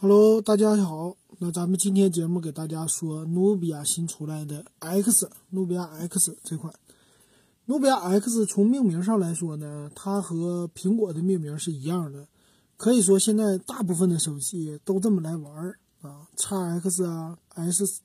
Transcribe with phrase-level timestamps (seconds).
[0.00, 1.16] Hello，大家好。
[1.38, 6.72] 那咱们今天节目给大家说努比亚新出来的 X，努比亚 X 这款。
[7.64, 12.28] 努比亚 X 从命名上来说呢，它和苹果的命名是一样的。
[12.76, 18.00] 可以说现在大部分的手机都这么来玩儿啊，x X 啊，S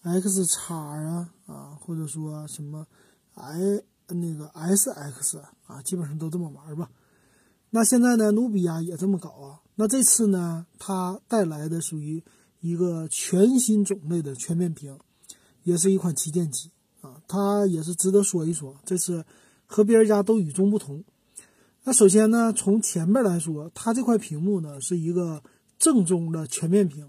[0.00, 2.86] X 叉啊啊，或者说什么
[3.34, 6.88] I 那个 S X 啊，基本上都这么玩吧。
[7.68, 9.60] 那现在呢，努比亚也这么搞啊。
[9.80, 12.20] 那这次呢，它带来的属于
[12.58, 14.98] 一个全新种类的全面屏，
[15.62, 17.22] 也是一款旗舰机啊。
[17.28, 19.24] 它也是值得说一说，这次
[19.66, 21.04] 和别人家都与众不同。
[21.84, 25.44] 那首先呢，从前面来说，它这块屏幕呢是一个
[25.78, 27.08] 正宗的全面屏，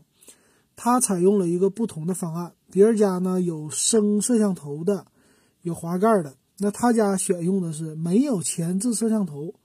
[0.75, 2.53] 它采用了一个不同的方案。
[2.69, 5.07] 别人家呢有升摄像头的，
[5.63, 9.55] 有滑盖的，那他家选用的是没有前置摄像头，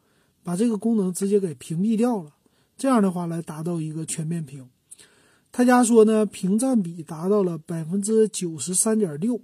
[0.42, 2.32] 把这个功能直接给屏蔽掉了。
[2.84, 4.68] 这样的话来达到一个全面屏，
[5.50, 9.40] 他家说呢，屏占比达到了百分之九十三点六，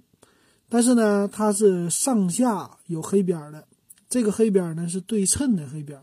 [0.69, 3.67] 但是呢，它是上下有黑边的，
[4.07, 5.99] 这个黑边呢是对称的黑边，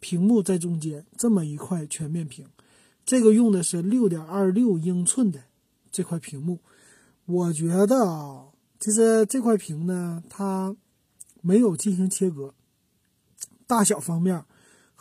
[0.00, 2.44] 屏幕在中间这么一块全面屏，
[3.06, 5.44] 这个用的是六点二六英寸的
[5.90, 6.60] 这块屏幕，
[7.24, 10.76] 我觉得啊，其实这块屏呢，它
[11.40, 12.52] 没有进行切割，
[13.66, 14.44] 大小方面。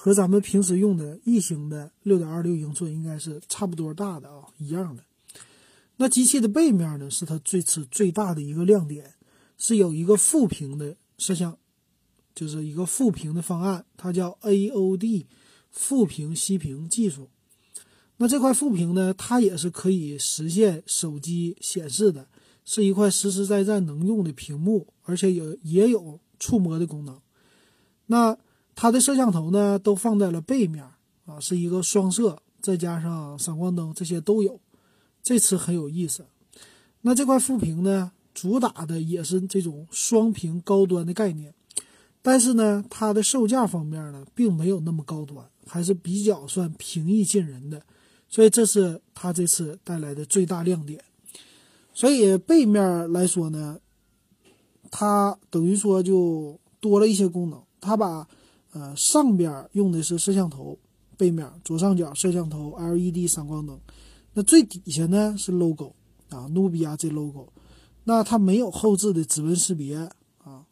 [0.03, 5.03] 和咱们平时用的异形的六点二六英寸应该是差不多大的啊，一样的。
[5.97, 9.13] 那机器的背面呢，是它最次最大的一个亮点，
[9.59, 11.55] 是有一个副屏的摄像，
[12.33, 15.25] 就是一个副屏的方案，它叫 AOD
[15.69, 17.29] 副屏息屏技术。
[18.17, 22.27] 那这块副屏呢，它也是可以实现手机显示的，
[22.65, 27.21] 是一块实实在在能用的屏幕，而且有也有触摸的功能。
[28.07, 28.35] 那。
[28.73, 30.83] 它的摄像头呢，都放在了背面
[31.25, 34.59] 啊，是一个双摄，再加上闪光灯，这些都有。
[35.21, 36.25] 这次很有意思。
[37.01, 41.53] 那这块副屏呢，主打的也是这种双屏高端的概念，
[42.21, 47.83] 但是呢，它的售价方面呢，并没有那么高端，还是比较算平易近人的。
[48.29, 51.03] 所以这是它这次带来的最大亮点。
[51.93, 53.79] 所以背面来说呢，
[54.89, 58.27] 它等于说就多了一些功能，它把。
[58.71, 60.79] 呃，上边用的是摄像头，
[61.17, 63.77] 背面左上角摄像头 LED 闪光灯，
[64.33, 65.93] 那最底下呢是 logo
[66.29, 67.51] 啊，努比亚这 logo，
[68.05, 69.97] 那它没有后置的指纹识别
[70.37, 70.65] 啊，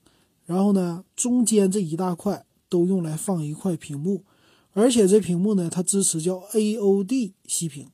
[0.45, 4.23] 然后呢，中间这一大块都用来放一块屏幕，
[4.71, 7.89] 而且这屏幕呢，它支持叫 AOD 息屏，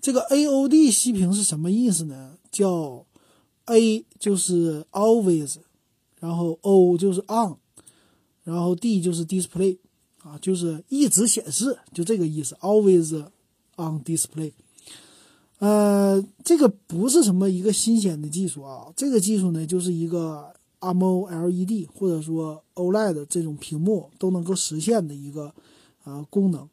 [0.00, 2.36] 这个 AOD 息屏是什么意思呢？
[2.50, 3.06] 叫
[3.66, 5.56] A 就是 always，
[6.18, 7.58] 然后 O 就是 on。
[8.46, 9.76] 然后 D 就是 display，
[10.22, 13.12] 啊，就是一直显示，就这个意思，always
[13.74, 14.52] on display。
[15.58, 25.52] 呃，这个不是什么一个新鲜的技术啊，这个技术呢，就是一个 AMOLED 或者说 OLED 这种屏幕都能够实现的一个
[26.04, 26.68] 呃功能。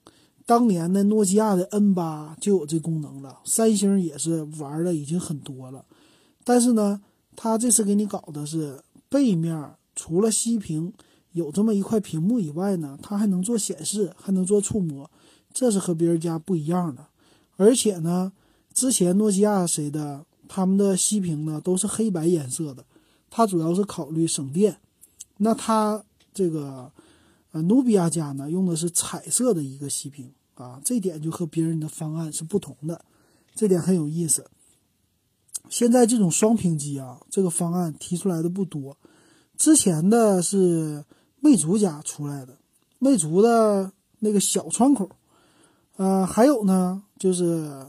[0.45, 5.83] 当年的诺基亚的 N 八就有这功能了，三星也是玩的已经很多了。
[6.43, 7.01] 但是呢，
[7.35, 8.79] 它这次给你搞的是
[9.09, 10.93] 背面除了息屏。
[11.33, 15.09] 有这么一块屏幕以外呢，它还能做显示，还能做触摸，
[15.51, 17.07] 这是和别人家不一样的。
[17.55, 18.31] 而且呢，
[18.71, 22.85] 之前诺基亚谁的他们的息屏呢都是黑白颜色的，
[23.31, 24.77] 它主要是考虑省电。
[25.37, 26.91] 那它这个
[27.51, 33.03] 呃努比亚家呢用的是彩色的一个息屏啊，这点就和别人的方案是不同的，
[33.55, 34.45] 这点很有意思。
[35.67, 38.95] 现在这种双屏机啊，这个方案提出来的不多，
[39.57, 41.03] 之前的是。
[41.43, 42.57] 魅族家出来的，
[42.99, 45.09] 魅族的那个小窗口，
[45.97, 47.85] 呃，还有呢，就是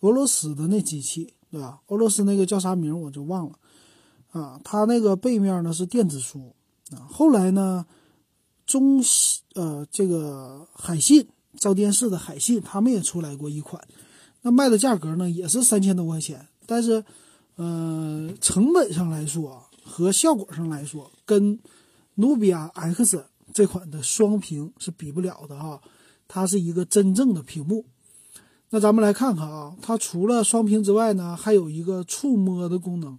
[0.00, 1.80] 俄罗斯的那机器，对吧？
[1.86, 3.58] 俄罗斯那个叫啥名我就忘了，
[4.32, 6.54] 啊，它那个背面呢是电子书，
[6.90, 7.86] 啊，后来呢，
[8.66, 11.26] 中西呃这个海信
[11.56, 13.82] 造电视的海信，他们也出来过一款，
[14.42, 17.02] 那卖的价格呢也是三千多块钱，但是，
[17.56, 21.58] 呃，成本上来说和效果上来说跟。
[22.20, 25.80] 努比亚 X 这款的双屏是比不了的哈，
[26.26, 27.84] 它是一个真正的屏幕。
[28.70, 33.16] 那咱们来看看啊，它除了双屏之外呢，还有一个触摸的功能，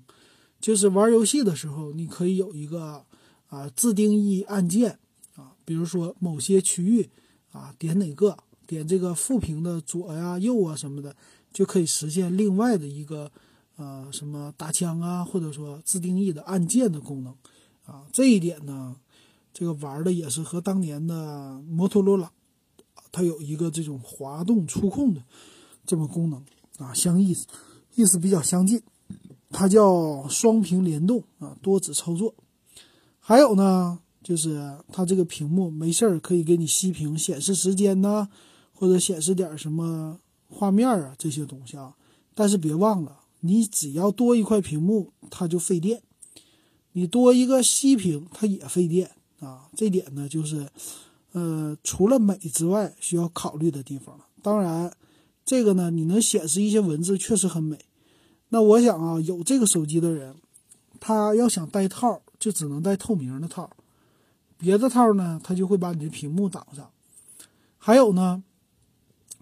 [0.59, 3.03] 就是玩游戏的时候，你可以有一个
[3.47, 4.99] 啊自定义按键
[5.35, 7.09] 啊，比如说某些区域
[7.51, 8.37] 啊点哪个，
[8.67, 11.15] 点这个副屏的左呀、右啊什么的，
[11.53, 13.31] 就可以实现另外的一个
[13.77, 17.33] 呃什么打枪啊，或者说自定义的按键的功能。
[17.89, 18.95] 啊，这一点呢，
[19.51, 22.31] 这个玩的也是和当年的摩托罗拉，
[23.11, 25.23] 它有一个这种滑动触控的
[25.85, 26.43] 这么功能
[26.77, 27.47] 啊，相意思，
[27.95, 28.81] 意思比较相近。
[29.51, 32.35] 它叫双屏联动啊，多指操作。
[33.19, 38.29] 还有呢，就是它这个屏幕没事儿可以给你熄屏显示时间呐，
[38.71, 41.95] 或者显示点什么画面啊这些东西啊。
[42.35, 45.99] 但是别忘了，你只要多一块屏幕，它就费电；
[46.93, 49.69] 你多一个息屏，它也费电啊。
[49.75, 50.67] 这点呢，就是
[51.31, 54.25] 呃，除了美之外需要考虑的地方了。
[54.41, 54.91] 当然，
[55.45, 57.77] 这个呢，你能显示一些文字，确实很美。
[58.49, 60.35] 那我想啊，有这个手机的人，
[60.99, 63.69] 他要想戴套，就只能戴透明的套，
[64.57, 66.89] 别的套呢，他就会把你的屏幕挡上。
[67.77, 68.43] 还有呢，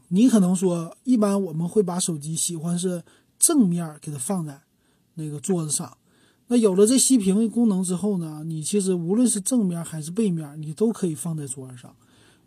[0.09, 3.03] 你可能说，一般我们会把手机喜欢是
[3.39, 4.61] 正面给它放在
[5.15, 5.96] 那个桌子上。
[6.47, 11.95] 那有了这熄屏功能之后呢，你其实无论是正面还是背面，你都可以放在桌上。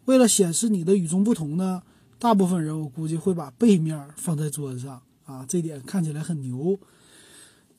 [0.06, 1.82] 为了显示你的与众不同呢，
[2.18, 5.02] 大部分人我估计会把背面放在桌子上。
[5.24, 6.76] 啊，这点看起来很牛。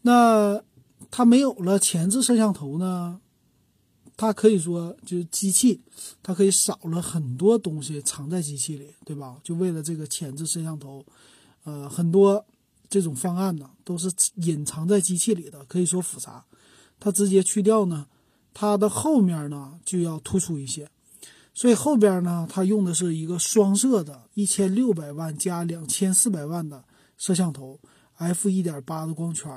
[0.03, 0.62] 那
[1.09, 3.19] 它没有了前置摄像头呢？
[4.15, 5.81] 它可以说就是机器，
[6.23, 9.35] 它可以少了很多东西藏在机器里，对吧？
[9.44, 11.03] 就为了这个前置摄像头，
[11.65, 12.45] 呃，很多
[12.92, 16.46] 这种方案呢都是隐藏在机器里的，可以说复杂。
[17.00, 18.06] 它直接去掉呢，
[18.54, 20.88] 它的后面呢就要突出一些，
[21.54, 26.84] 所以后边呢它用的是一个双摄的，一千六百万加两千四百万的。
[27.18, 27.80] 摄像头
[28.18, 29.50] ，f 一点八的光圈，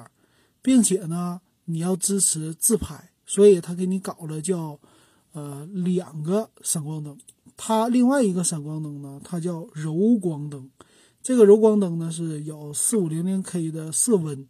[0.61, 4.79] 并且呢，你要支持自拍，所以它给你搞了叫，
[5.33, 7.19] 呃，两个闪光灯。
[7.57, 10.71] 它另外一个闪光灯呢，它叫柔光灯。
[11.25, 14.47] 这个柔光灯呢是有四五零零 K 的色温，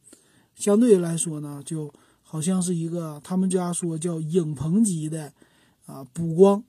[0.56, 1.94] 相对来说呢，就
[2.24, 5.32] 好像是一个他们家说叫影棚级的
[5.86, 6.64] 啊补光，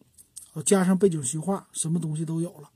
[0.63, 2.69] 加上背景虚化，什么东西都有了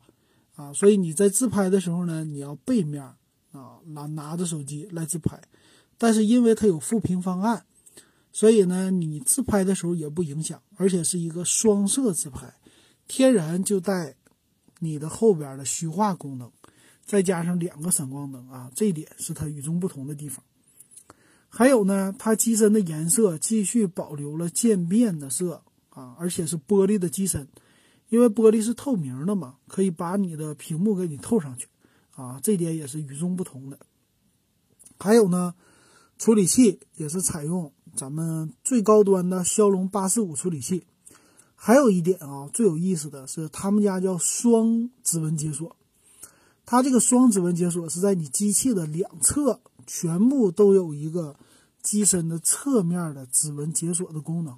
[0.56, 0.74] 啊。
[0.74, 3.14] 所以你在自拍的时候呢，你要背面。
[3.52, 5.42] 啊，拿拿着手机来自拍，
[5.98, 7.66] 但是因为它有副屏方案，
[8.31, 12.54] 所以呢，你自拍的时候也不影响，而且是一个双摄自拍，
[13.08, 14.14] 天然就带
[14.78, 16.52] 你的后边的虚化功能，
[17.10, 20.46] 再加上两个闪光灯啊，这点是它与众不同的地方。
[21.50, 27.48] 还有呢，它机身的颜色继续保留了渐变的色啊，而且是玻璃的机身，
[28.10, 31.68] 因为玻璃是透明的嘛，可以把你的屏幕给你透上去。
[32.12, 33.80] 啊，这点也是与众不同的。
[35.00, 35.56] 还有呢，
[36.20, 40.84] 处理器也是采用咱们最高端的骁龙八四五处理器。
[41.56, 45.76] 还有一点啊，最有意思的是，他们家叫双指纹解锁。
[46.71, 51.36] 它这个双指纹解锁是在你机器的两侧全部都有一个
[51.81, 54.56] 机身的侧面的指纹解锁的功能。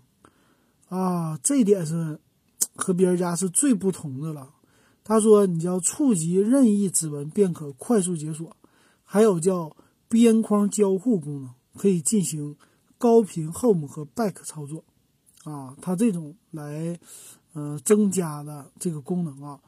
[0.90, 2.20] 啊，这点是
[2.76, 4.50] 和别人家是最不同的了。
[5.06, 8.58] 他说：“你要触及任意指纹便可快速解锁，
[9.06, 9.74] 还有叫
[10.10, 12.58] 边框交互功能，可以进行
[12.98, 14.84] 高频 Home 和 Back 操作。
[15.46, 17.00] 啊，它这种来，
[17.54, 19.62] 呃，增加的这个功能啊，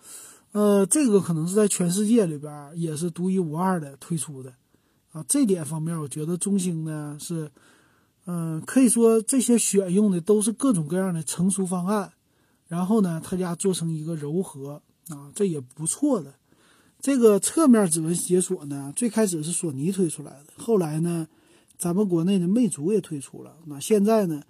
[0.53, 4.53] 呃，这个可能是在全世界里边也是独一无二的推出的。
[5.11, 7.51] 啊，这点方面，我觉得中兴呢是，
[8.25, 12.13] 嗯，可以说这些选用的都是各种各样的成熟方案，
[12.67, 16.33] 然后呢，他家做成一个柔和。”啊，这也不错的。
[17.01, 21.27] 这个侧面指纹解锁呢，最开始是索尼推出来的，后来呢，
[21.77, 23.57] 咱们国内的魅族也推出了。
[23.65, 24.41] 那现在呢，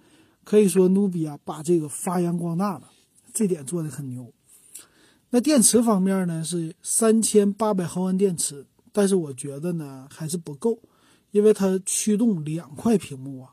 [0.44, 2.88] 可以说努比亚把这个发扬光大了，
[3.32, 4.32] 这点做的很牛。
[5.34, 10.78] 那电池方面呢，是三千八百毫安电池，但是我觉得呢还是不够，
[11.32, 13.50] 因为它驱动两块屏幕啊，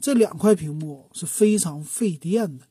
[0.00, 2.64] 这两块屏幕是非常费电的。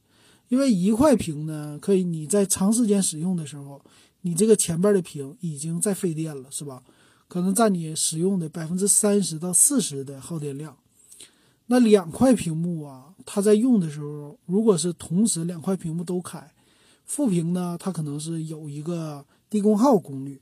[0.50, 3.82] 因为一块屏呢，可以你在长时间使用的时候，
[4.24, 6.84] 你这个前边的屏已经在费电了，是吧？
[7.30, 10.76] 可能占你使用的百分之三十到四十的耗电量。
[11.68, 16.52] 那两块屏幕啊，它在用的时候，如果是同时两块屏幕都开，
[17.10, 20.40] 副屏呢，它可能是有一个低功耗功率，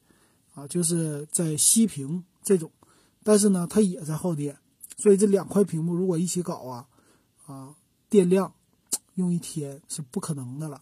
[0.54, 2.70] 啊，就是在熄屏这种，
[3.24, 4.58] 但是呢，它也在耗电，
[4.98, 6.88] 所以这两块屏幕如果一起搞啊，
[7.46, 7.74] 啊，
[8.10, 8.54] 电量。
[9.16, 10.80] 用一天是不可能的了，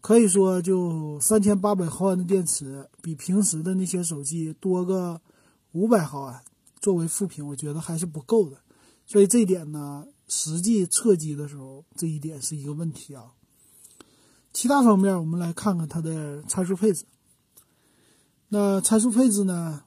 [0.00, 5.20] 可以说就三千八百毫安的电池，比平时的那些手机多个
[5.72, 6.44] 五百毫安，
[6.78, 8.58] 作为副屏，我觉得还是不够的。
[9.04, 13.32] 所以这一点呢，实际测机的时候，这一点是一个问题啊。
[14.52, 17.04] 其他方面，我们来看看它的参数配置。
[18.48, 19.84] 那参数配置呢？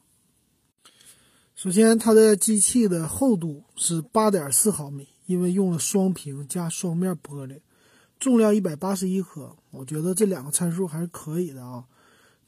[1.55, 5.07] 首先，它的机器的厚度是八点四毫米。
[5.25, 7.61] 因为用了双屏加双面玻璃，
[8.19, 11.85] 重量一百八十一克，我觉得这两个参数还是可以的啊。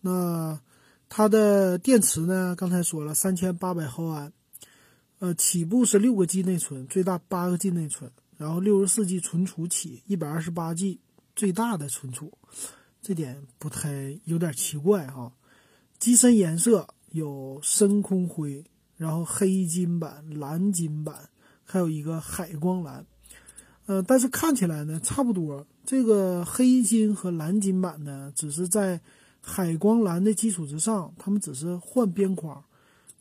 [0.01, 0.59] 那
[1.07, 4.33] 它的电池呢，刚才说了三千八百毫安，
[5.19, 10.99] 呃，起步是六个 G 内存，最大八个 G 内存，然后六十四 G 存储起，一百二十八 G
[11.35, 12.31] 最大的存储，
[13.01, 15.31] 这点不太有点奇怪哈。
[15.99, 18.63] 机身颜色有深空灰，
[18.97, 21.29] 然后黑金版、蓝金版，
[21.63, 23.05] 还有一个海光蓝。
[23.85, 25.65] 呃，但是看起来呢，差不多。
[25.85, 28.99] 这个黑金和蓝金版呢，只是在
[29.41, 32.63] 海光蓝的基础之上，他们只是换边框。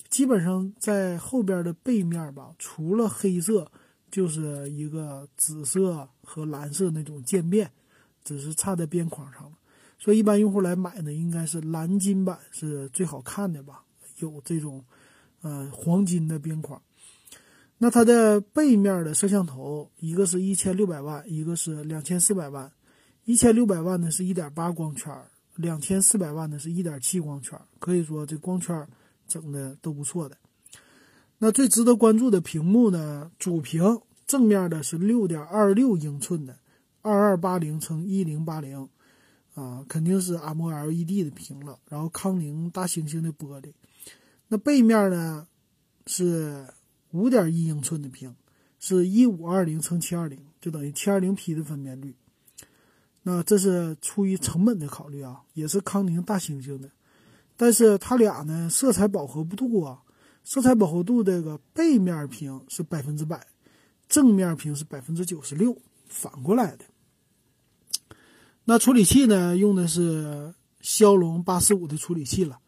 [0.09, 3.71] 基本上在后边的背面吧，除了黑色，
[4.11, 7.71] 就是一个紫色和蓝色那种渐变，
[8.25, 9.53] 只是差在边框上了。
[9.99, 13.85] 所以一般用户来买呢，应该是蓝金版是最好看的吧，
[14.19, 14.85] 有这种
[15.43, 16.81] 呃黄金的边框。
[17.79, 22.71] 那它的背面的摄像头，一个是一千六百万，一个是两千四百万。
[23.25, 25.11] 一千六百万呢是一点八光圈，
[25.55, 27.59] 两千四百万呢是一点七光圈。
[27.79, 28.87] 可以说这光圈
[29.27, 30.37] 整的都不错的。
[31.39, 36.59] 那最值得关注的屏幕呢，主屏正面的是六点二六英寸的
[37.05, 38.89] 二二八零乘一零八零，
[39.55, 41.79] 啊，肯定是 AMOLED 的屏了。
[41.89, 43.73] 然后康宁大猩猩的玻璃。
[44.49, 45.47] 那背面呢
[46.09, 46.67] 是。
[47.15, 48.35] 五点一英寸的屏，
[48.81, 52.13] 是一五二零乘七二零，就等于七二零 P 的分辨率。
[53.23, 56.91] 那这是出于成本的考虑啊，也是康宁大猩猩的。
[57.57, 60.03] 但是它俩呢，色彩饱和度啊，
[60.43, 63.47] 色彩饱和度这个背面屏是百分之百，
[64.09, 66.85] 正面屏是百分之九十六，反过来的。
[68.65, 72.59] 那处理器呢，用的是骁龙八四五的处理器了。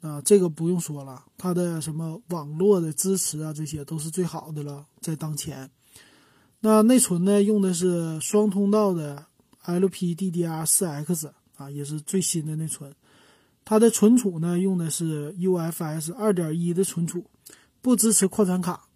[0.00, 5.70] 啊，这个不用说了，它的什么网络的支持啊，这些都是最好的了，在当前。
[6.58, 9.26] 那内存呢，用的是双通道的
[9.64, 12.92] LPDDR4X 啊，也是最新的内存。
[13.64, 17.24] 它的存储呢，用的是 UFS 2.1的存储，
[17.80, 18.88] 不支持扩展卡，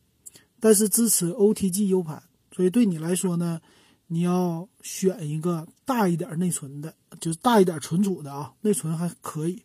[0.58, 2.20] 但是支持 OTG U 盘。
[2.50, 3.60] 所以对你来说呢，
[4.06, 9.62] 你要选一个大一点内存的，就是大一点存储的啊，内存还可以。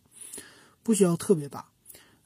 [0.84, 1.64] 不需要特别大，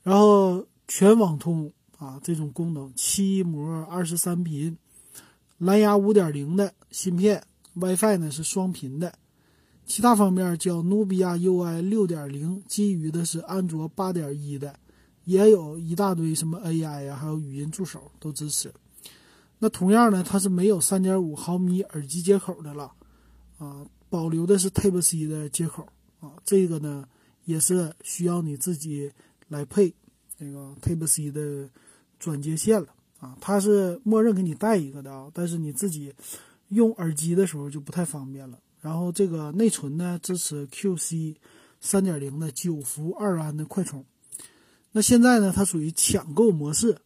[0.03, 4.79] 然后全网通啊这种功能，七模二十三频，
[5.59, 7.45] 蓝牙五点零的芯片
[7.75, 9.13] ，WiFi 呢是双频的，
[9.85, 14.75] 其他方面叫努比亚 UI 六点零，基于的是安卓八点一的，
[15.25, 18.73] 也有一大堆什么 AI 呀，还有语音助手都支持。
[19.59, 22.93] 那同样呢，它是没有三点五毫米耳机接口的了，
[23.59, 25.87] 啊，保留的是 Type C 的接口
[26.21, 27.07] 啊，这个呢。
[27.47, 29.09] 也是需要你自己
[29.47, 29.95] 来配
[30.37, 31.71] 那个 Type C 的
[32.19, 32.89] 转接线了
[33.21, 36.13] 啊，它是默认给你带一个的啊，但是你自己
[36.71, 38.59] 用耳机的时候就不太方便了。
[38.81, 41.37] 然后这个内存呢支持 QC
[41.81, 44.05] 三点零的九伏二安的快充。
[44.91, 46.99] 那现在呢，它属于抢购模式，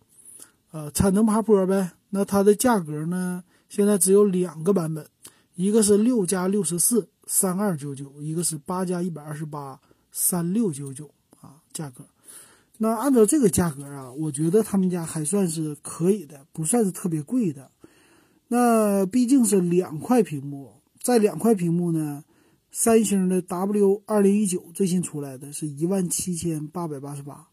[0.70, 1.90] 呃，产能爬坡呗。
[2.10, 5.06] 那它的价格呢，现在只有两个版本，
[5.54, 9.80] 一个是六加六十四三二九九，一个是八加一百二十八。
[10.12, 11.08] 三六九九
[11.40, 12.04] 啊，价格。
[12.78, 17.70] 那按照这个价格啊，我觉得他们家还算是可以的，不算是特别贵的。
[18.48, 22.24] 那毕竟是两块屏幕，在两块屏幕呢，
[22.72, 27.46] 三星的 W 二零一九最新出来的是一万七千八百八十八。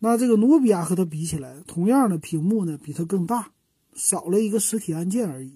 [0.00, 3.52] 那这个努比亚和它比起来，同样的屏幕呢，比它更大，
[3.94, 5.54] 少了一个实体按键而已。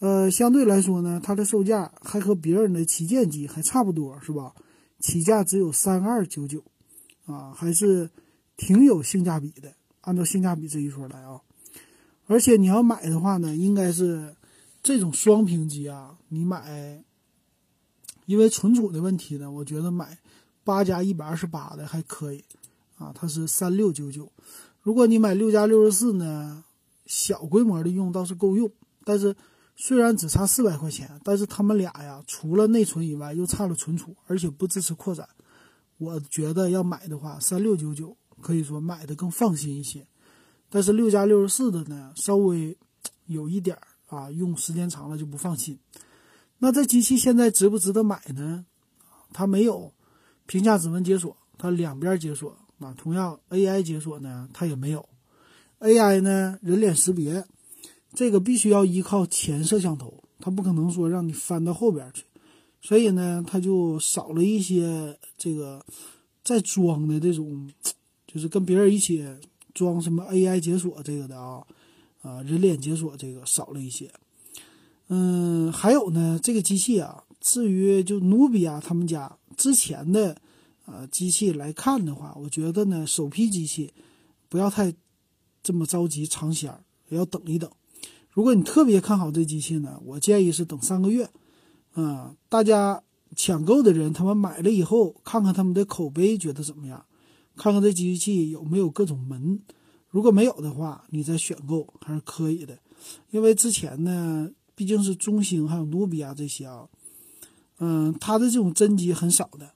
[0.00, 4.54] 呃，相对来说呢，它的售价还和别人的旗舰机还差不多，是吧？
[5.00, 6.62] 起价只有三二九九，
[7.26, 8.10] 啊，还是
[8.56, 9.72] 挺有性价比的。
[10.02, 11.40] 按照性价比这一说来啊，
[12.26, 14.34] 而且你要买的话呢，应该是
[14.82, 17.02] 这种双屏机啊，你买，
[18.26, 20.18] 因为存储的问题呢，我觉得买
[20.62, 22.44] 八加一百二十八的还可以，
[22.96, 24.30] 啊，它是三六九九。
[24.82, 26.63] 如果你买六加六十四呢，
[27.06, 28.70] 小规模的用倒是够用，
[29.04, 29.34] 但是。
[29.76, 35.28] 虽然只差四百块钱，但是他们俩呀，除了内存以外，又差了存储，而且不支持扩展。
[35.98, 40.06] 我觉得要买的话，三六九九可以说买的更放心一些。
[40.70, 42.78] 但是六加六十四的呢，稍微
[43.26, 43.82] 有一点儿
[44.16, 45.76] 啊，用时间长了就不放心。
[46.58, 48.64] 那这机器现在值不值得买呢？
[49.32, 49.92] 它没有
[50.46, 52.94] 屏下指纹解锁，它两边解锁啊。
[52.96, 55.08] 同样 AI 解锁呢，它也没有。
[55.84, 57.44] AI 呢，人脸识别。
[58.14, 62.22] 这个必须要依靠前摄像头，它不可能说让你翻到后边去，
[62.80, 65.84] 所以呢，它就少了一些这个
[66.44, 67.68] 在装的这种，
[68.26, 69.26] 就是跟别人一起
[69.74, 71.66] 装什么 AI 解锁这个的啊，
[72.22, 74.08] 啊，人脸解锁这个少了一些。
[75.08, 80.36] 嗯，还有呢，这个机器啊，至于就努比亚他们家之前的
[80.86, 83.92] 呃机器来看的话，我觉得呢，首批机器
[84.48, 84.94] 不要太
[85.64, 87.68] 这么着急尝鲜儿，要等一等。
[88.30, 91.28] 如果你特别看好这机器呢，我建议是等三个月。
[91.94, 93.02] 啊，大家
[93.36, 97.06] 抢购的人，他们买了以后，看看他们的口碑，觉得怎么样？
[97.56, 99.60] 看看这机器有没有各种门。
[100.08, 102.78] 如果没有的话，你再选购还是可以的。
[103.30, 106.88] 因为之前呢，毕竟是中兴还有努比亚这些啊，
[107.78, 109.72] 嗯，它的这种真机很少的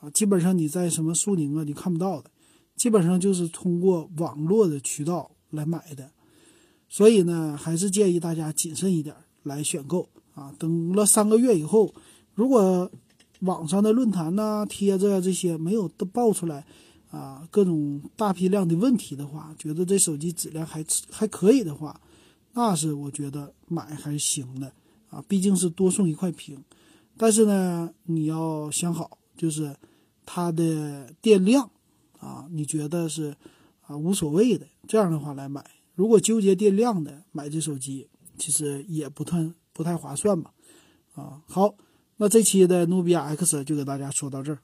[0.00, 2.30] 啊，基本上你在什么苏宁啊，你看不到的，
[2.80, 6.10] 基本上就是通过网络的渠道来买的。
[6.88, 10.54] 所以呢，还是建议大家谨慎一点来选购啊。
[10.58, 11.94] 等了三个月以后，
[12.34, 12.90] 如果
[13.40, 16.64] 网上的论坛呐、帖子啊这些没有都爆出来
[17.10, 22.00] 啊各种大批量的问题的话，觉得这手机质量还还可以的话，
[22.54, 24.72] 那是我觉得买还是行的
[25.10, 25.22] 啊。
[25.28, 26.64] 毕竟是多送一块屏，
[27.18, 29.76] 但是呢，你要想好，就是
[30.24, 31.70] 它的电量
[32.20, 33.34] 啊，你觉得是
[33.80, 35.64] 啊无所谓的，这样的话来买。
[35.94, 38.08] 如果纠结电量的买这手机，
[38.38, 40.52] 其实也不太不太划算吧，
[41.14, 41.74] 啊，好，
[42.16, 44.60] 那这期的努比亚 X 就给大家说到这儿。